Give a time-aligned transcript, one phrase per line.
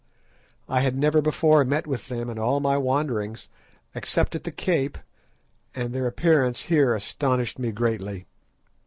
[0.67, 3.47] I had never before met with them in all my wanderings,
[3.93, 4.97] except at the Cape,
[5.75, 8.25] and their appearance here astonished me greatly.